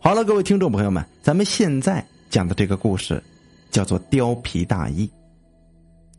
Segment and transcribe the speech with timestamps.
[0.00, 3.22] 好了，各位听众朋友们，咱们现在讲的这个故事
[3.68, 5.06] 叫做《貂皮大衣》，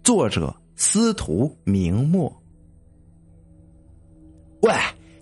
[0.04, 2.32] 作者司徒明墨。
[4.62, 4.74] 喂，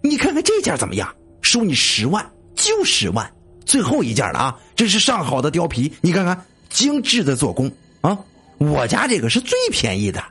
[0.01, 1.15] 你看看这件怎么样？
[1.43, 3.31] 收你十万，就十万，
[3.63, 4.59] 最后一件了啊！
[4.75, 7.71] 这是上好的貂皮，你看看，精致的做工
[8.01, 8.17] 啊！
[8.57, 10.21] 我家这个是最便宜的。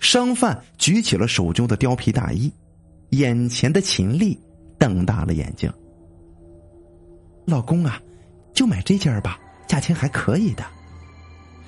[0.00, 2.52] 商贩举起了手中的貂皮大衣，
[3.10, 4.38] 眼前的秦丽
[4.80, 5.72] 瞪大了眼睛。
[7.44, 8.00] 老公啊，
[8.52, 10.64] 就买这件吧，价钱还可以的。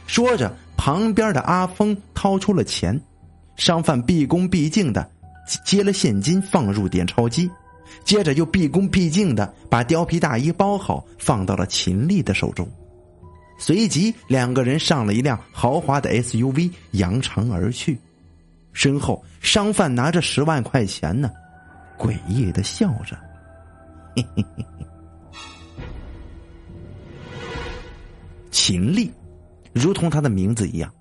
[0.07, 2.99] 说着，旁边的阿峰掏出了钱，
[3.57, 5.11] 商贩毕恭毕敬的
[5.65, 7.51] 接了现金放入点钞机，
[8.05, 12.69] 接着又毕恭毕敬的把貂皮大衣包好放到了秦丽的手中，
[13.59, 17.99] 随即两个人上了一辆豪华的 SUV 扬长而去，
[18.73, 21.31] 身后商贩拿着十万块钱呢，
[21.99, 23.17] 诡异的笑着，
[24.15, 24.86] 嘿嘿嘿嘿。
[28.67, 29.13] 秦丽，
[29.73, 30.93] 如同她的名字一样，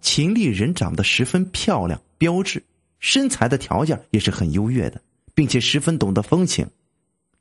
[0.00, 2.64] 秦丽人长得十分漂亮、标致，
[3.00, 4.98] 身材的条件也是很优越的，
[5.34, 6.66] 并且十分懂得风情，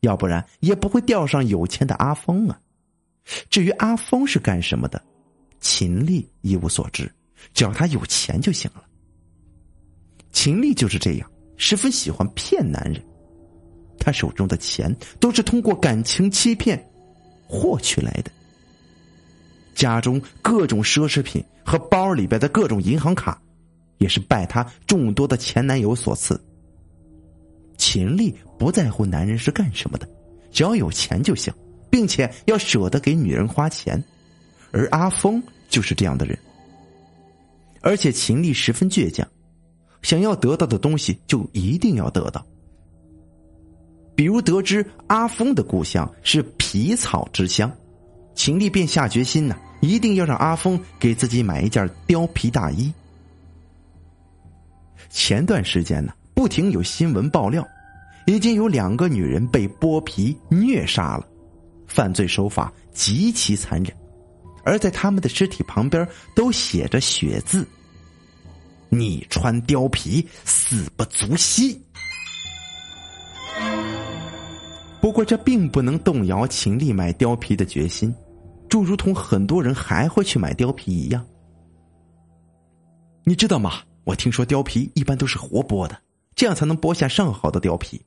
[0.02, 2.60] 要不然也不会钓上有钱的阿峰啊。
[3.50, 5.02] 至于阿峰是干什么的，
[5.62, 7.10] 秦丽一无所知，
[7.54, 8.84] 只要他有钱就行了。
[10.34, 13.02] 秦丽就是这样，十分喜欢骗男人，
[13.98, 16.78] 他手中的钱都是通过感情欺骗
[17.48, 18.30] 获取来的。
[19.74, 23.42] 家中各种奢侈品和包里边的各种银行卡，
[23.98, 26.40] 也是拜她众多的前男友所赐。
[27.78, 30.08] 秦丽不在乎男人是干什么的，
[30.52, 31.54] 只要有钱就行，
[31.90, 34.04] 并且要舍得给女人花钱。
[34.72, 36.38] 而阿峰就是这样的人，
[37.82, 39.28] 而且秦丽十分倔强，
[40.02, 42.46] 想要得到的东西就一定要得到。
[44.16, 47.70] 比如得知阿峰的故乡是皮草之乡。
[48.34, 52.92] 秦丽便下决心呢，一定要让阿峰给自己买一件貂皮大衣。
[55.10, 57.68] 前段时间呢，不停有新闻爆料，
[58.26, 61.28] 已经有两个女人被剥皮虐杀了，
[61.88, 63.94] 犯罪手法极其残忍，
[64.64, 67.68] 而在他们的尸体旁边都写着血字
[68.90, 71.80] ：“你穿貂皮，死不足惜。”
[75.02, 78.14] 不过，这并不能动摇秦丽买貂皮的决心，
[78.70, 81.26] 就如同很多人还会去买貂皮一样。
[83.24, 83.82] 你知道吗？
[84.04, 85.98] 我听说貂皮一般都是活剥的，
[86.36, 88.00] 这样才能剥下上好的貂皮。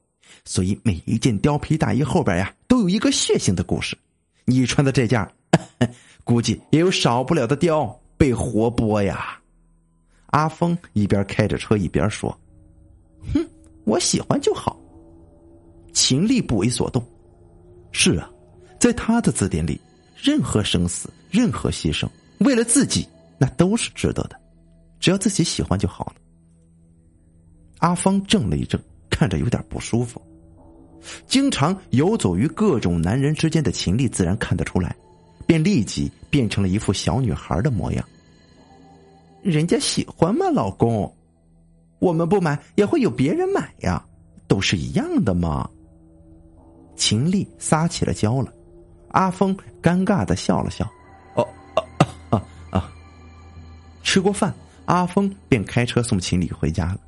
[0.44, 3.97] 所以每一件貂皮大衣后边呀，都有一个血腥的故事。
[4.44, 5.28] 你穿的这件，
[6.22, 9.38] 估计也有少不了的貂被活剥呀。
[10.26, 12.37] 阿峰一边开着车一边说
[13.34, 13.44] ：“哼，
[13.84, 14.78] 我喜欢就好。”
[15.94, 17.03] 秦丽不为所动。
[17.93, 18.28] 是啊，
[18.78, 19.81] 在他的字典里，
[20.15, 22.06] 任何生死、任何牺牲，
[22.41, 24.38] 为了自己，那都是值得的。
[25.00, 26.15] 只要自己喜欢就好了。
[27.78, 28.78] 阿芳怔了一怔，
[29.09, 30.21] 看着有点不舒服。
[31.27, 34.97] 经常游走于各种男人之间的秦丽自然看得出来，
[35.47, 38.05] 便立即变成了一副小女孩的模样。
[39.43, 41.15] 人家喜欢吗，老公？
[41.99, 44.03] 我们不买也会有别人买呀，
[44.49, 45.71] 都是一样的嘛。
[46.97, 48.53] 秦丽撒起了娇了，
[49.09, 50.88] 阿峰尴尬的笑了笑。
[51.34, 52.93] 哦啊啊啊！
[54.03, 54.55] 吃过饭，
[54.87, 56.99] 阿峰便开车送秦丽回家了。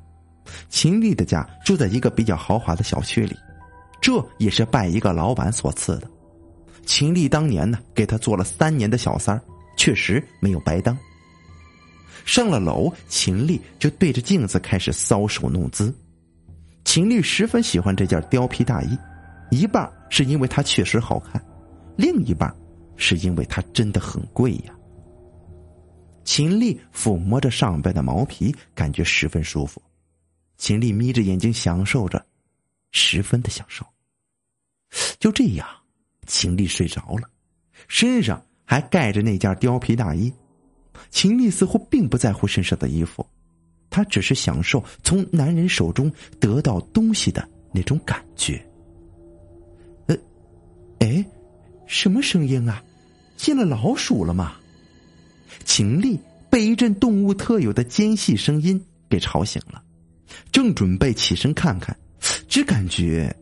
[0.68, 3.36] 秦丽的家住在一个比较豪华的小区里，
[4.00, 6.08] 这也是拜一个老板所赐的。
[6.84, 9.40] 秦丽当年呢，给他做了三年的小三，
[9.76, 10.96] 确实没有白当。
[12.24, 15.94] 上了楼，秦丽就对着镜子开始搔首弄姿。
[16.84, 18.98] 秦丽十分喜欢这件貂皮大衣。
[19.50, 21.44] 一半是因为它确实好看，
[21.96, 22.54] 另一半
[22.96, 24.74] 是因为它真的很贵呀。
[26.24, 29.80] 秦丽抚摸着上边的毛皮，感觉十分舒服。
[30.56, 32.24] 秦丽眯着眼睛享受着，
[32.90, 33.86] 十分的享受。
[35.20, 35.66] 就这样，
[36.26, 37.28] 秦丽睡着了，
[37.86, 40.32] 身上还盖着那件貂皮大衣。
[41.10, 43.24] 秦丽似乎并不在乎身上的衣服，
[43.90, 46.10] 她只是享受从男人手中
[46.40, 48.66] 得到东西的那种感觉。
[51.06, 51.24] 哎，
[51.86, 52.82] 什么声音啊？
[53.36, 54.54] 进了老鼠了吗？
[55.64, 56.18] 秦丽
[56.50, 59.80] 被一阵动物特有的尖细声音给吵醒了，
[60.50, 61.96] 正准备起身看看，
[62.48, 63.34] 只感觉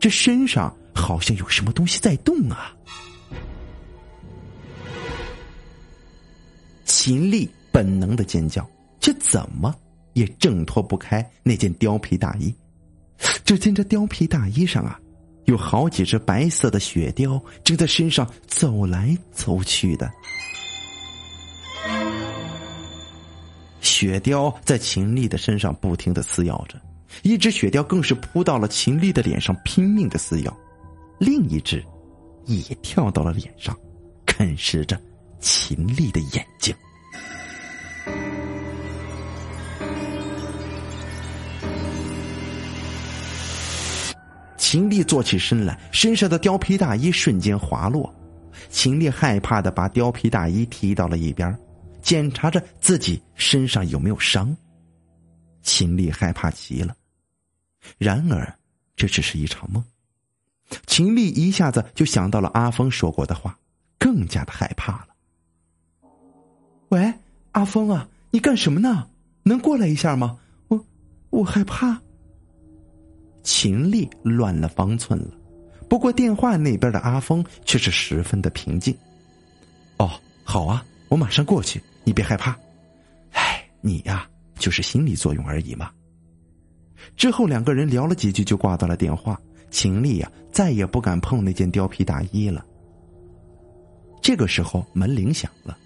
[0.00, 2.74] 这身上好像有什么东西在动啊！
[6.84, 8.68] 秦丽本能的尖叫，
[9.00, 9.72] 却怎么
[10.14, 12.52] 也挣脱不开那件貂皮大衣。
[13.44, 14.98] 只见这貂皮大衣上啊。
[15.44, 20.10] 有好几只白色的雪貂正在身上走来走去的。
[23.80, 26.80] 雪貂在秦丽的身上不停的撕咬着，
[27.22, 30.56] 一只雪貂更是扑到了秦丽的脸上拼命的撕咬，
[31.18, 31.84] 另一只
[32.46, 33.76] 也跳到了脸上，
[34.26, 35.00] 啃食着
[35.40, 36.74] 秦丽的眼睛。
[44.72, 48.10] 秦丽坐起身来，身上的貂皮大衣瞬间滑落。
[48.70, 51.54] 秦丽害怕的把貂皮大衣提到了一边，
[52.00, 54.56] 检查着自己身上有没有伤。
[55.60, 56.96] 秦丽害怕极了，
[57.98, 58.50] 然而
[58.96, 59.84] 这只是一场梦。
[60.86, 63.54] 秦丽一下子就想到了阿峰说过的话，
[63.98, 65.08] 更加的害怕了。
[66.88, 67.12] 喂，
[67.50, 69.06] 阿峰啊，你干什么呢？
[69.42, 70.38] 能过来一下吗？
[70.68, 70.82] 我
[71.28, 72.00] 我害怕。
[73.42, 75.30] 秦丽乱了方寸了，
[75.88, 78.96] 不过电话那边的阿峰却是十分的平静。
[79.98, 80.10] 哦，
[80.44, 82.56] 好啊，我马上过去，你别害怕。
[83.32, 84.28] 哎，你呀，
[84.58, 85.90] 就是心理作用而已嘛。
[87.16, 89.40] 之后两个人聊了几句，就挂断了电话。
[89.70, 92.64] 秦丽呀，再也不敢碰那件貂皮大衣了。
[94.20, 95.76] 这个时候门铃响了，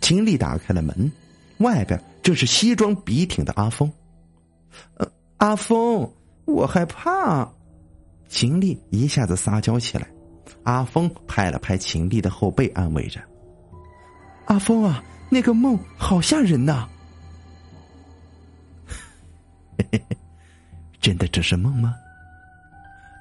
[0.00, 1.10] 秦丽打开了门，
[1.58, 3.90] 外边正是西装笔挺的阿峰。
[4.96, 6.10] 呃，阿峰。
[6.44, 7.50] 我害怕，
[8.28, 10.08] 秦丽一下子撒娇起来。
[10.64, 13.20] 阿峰拍了拍秦丽的后背，安慰着
[14.46, 16.88] ：“阿峰啊，那个梦好吓人呐！”
[19.78, 20.16] 嘿嘿嘿
[21.00, 21.94] 真的这是梦吗？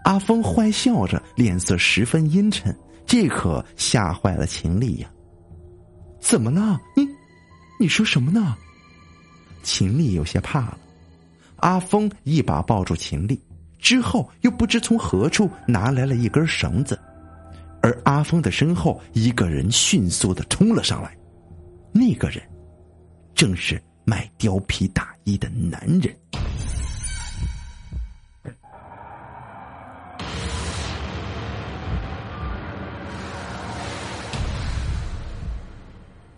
[0.03, 5.09] 阿峰坏笑着，脸色十分阴沉，这可吓坏了秦丽呀！
[6.19, 6.79] 怎么了？
[6.95, 7.07] 你，
[7.79, 8.57] 你说什么呢？
[9.63, 10.77] 秦丽有些怕了。
[11.63, 13.39] 阿峰一把抱住秦丽，
[13.79, 16.99] 之后又不知从何处拿来了一根绳子，
[17.81, 21.15] 而阿峰的身后一个人迅速的冲了上来，
[21.93, 22.43] 那个人
[23.33, 26.13] 正是卖貂皮大衣的男人。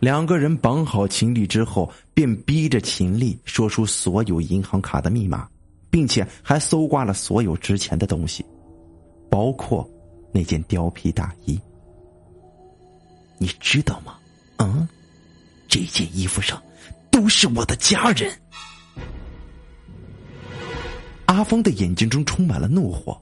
[0.05, 5.49] 两个人绑好秦丽之后，便逼着秦丽说出所有银行卡的密码，
[5.89, 8.45] 并且还搜刮了所有值钱的东西，
[9.31, 9.89] 包括
[10.31, 11.59] 那件貂皮大衣。
[13.39, 14.17] 你知道吗？
[14.57, 14.87] 嗯，
[15.67, 16.61] 这件衣服上
[17.09, 18.31] 都是我的家人。
[21.25, 23.19] 阿峰的眼睛中充满了怒火。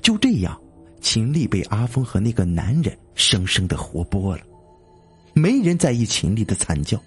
[0.00, 0.58] 就这样，
[1.02, 4.40] 秦丽被阿峰和那个男人生生的活剥了。
[5.38, 6.98] 没人在意秦丽的惨叫，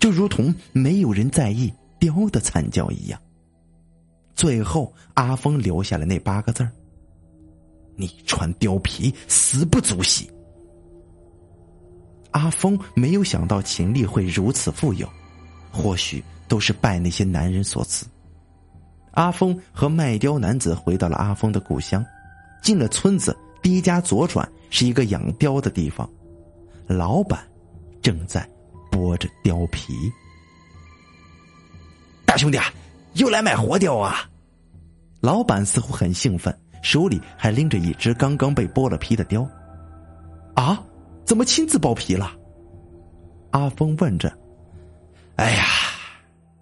[0.00, 3.20] 就如同没有人在意雕的惨叫一样。
[4.34, 6.72] 最后，阿峰留下了那八个字儿
[7.94, 10.28] ：“你穿貂皮，死不足惜。”
[12.32, 15.08] 阿峰没有想到秦丽会如此富有，
[15.70, 18.04] 或许都是拜那些男人所赐。
[19.12, 22.04] 阿峰和卖貂男子回到了阿峰的故乡，
[22.64, 26.10] 进了村子，第一家左转是一个养貂的地方，
[26.88, 27.40] 老板。
[28.02, 28.48] 正在
[28.90, 29.94] 剥着貂皮，
[32.24, 32.58] 大兄弟，
[33.14, 34.28] 又来买活貂啊！
[35.20, 39.46] 老板似乎很兴奋，手里还拎着一只刚刚被剥了皮的貂。
[40.54, 40.82] 啊，
[41.24, 42.32] 怎么亲自剥皮了？
[43.50, 44.32] 阿峰问着。
[45.36, 45.64] 哎呀，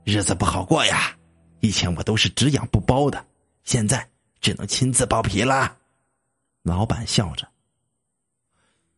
[0.05, 1.17] 日子不好过呀！
[1.61, 3.25] 以前我都是只养不剥的，
[3.65, 4.09] 现在
[4.41, 5.77] 只能亲自剥皮了。
[6.63, 7.47] 老板笑着。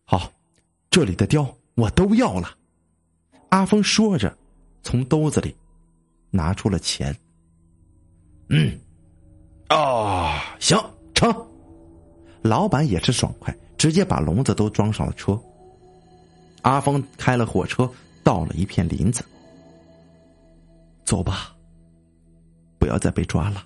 [0.05, 0.33] 好，
[0.91, 1.47] 这里的貂。
[1.81, 2.51] 我都要了，
[3.49, 4.37] 阿峰说着，
[4.83, 5.57] 从兜子里
[6.29, 7.17] 拿出了钱。
[8.51, 8.79] 嗯，
[9.71, 10.79] 哦，行，
[11.15, 11.35] 成。
[12.43, 15.41] 老板也是爽快，直接把笼子都装上了车。
[16.61, 17.91] 阿峰开了火车，
[18.23, 19.25] 到了一片林子。
[21.07, 21.57] 走吧，
[22.79, 23.65] 不要再被抓了。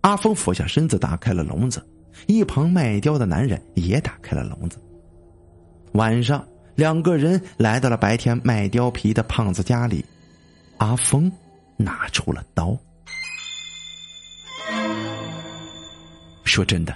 [0.00, 1.86] 阿峰俯下身子，打开了笼子。
[2.26, 4.76] 一旁卖貂的男人也打开了笼子。
[5.92, 6.44] 晚上。
[6.74, 10.04] 两个人来到了白天卖貂皮的胖子家里，
[10.78, 11.30] 阿峰
[11.76, 12.76] 拿出了刀。
[16.44, 16.94] 说真的，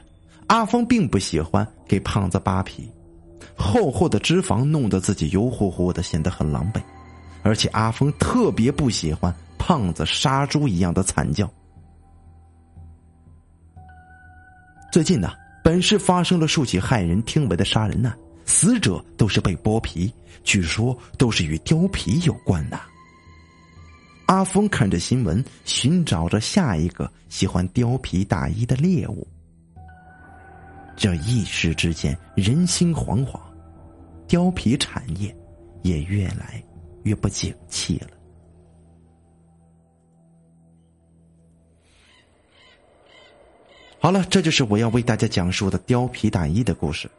[0.49, 2.91] 阿峰并不喜欢给胖子扒皮，
[3.55, 6.81] 厚厚的脂肪弄得自己油乎乎的，显得很狼狈。
[7.43, 11.49] 而且阿峰特别不喜欢胖子杀猪一样的惨叫。
[14.91, 15.31] 最近呢，
[15.63, 18.19] 本市发生了数起骇人听闻的杀人案。
[18.47, 20.11] 死者都是被剥皮，
[20.43, 22.81] 据说都是与貂皮有关的。
[24.27, 29.27] 阿峰看着新闻，寻找着下一个喜欢貂皮大衣的猎物。
[30.97, 33.39] 这一时之间人心惶惶，
[34.27, 35.37] 貂皮产业
[35.83, 36.63] 也越来
[37.03, 38.09] 越不景气了。
[43.99, 47.11] 好了，这就是我要为大家讲述的貂皮大衣的故事。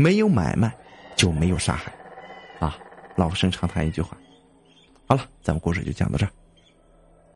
[0.00, 0.72] 没有买卖，
[1.16, 1.92] 就没有杀害，
[2.60, 2.78] 啊，
[3.16, 4.16] 老生常谈一句话。
[5.08, 6.30] 好了，咱们故事就讲到这儿。